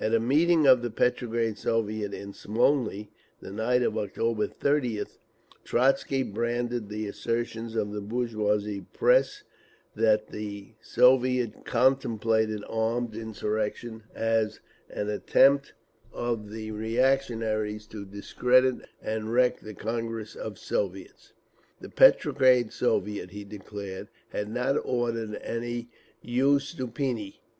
[0.00, 5.18] At a meeting of the Petrograd Soviet in Smolny, the night of October 30th,
[5.62, 8.60] Trotzky branded the assertions of the bourgeois
[8.92, 9.44] press
[9.94, 14.58] that the Soviet contemplated armed insurention as
[14.90, 15.74] "an attempt
[16.12, 21.34] of the reactionaries to discredit and wreck the Congress of Soviets….
[21.80, 25.88] The Petrograd Soviet," he declared, "had not ordered any
[26.24, 27.34] _uystuplennie.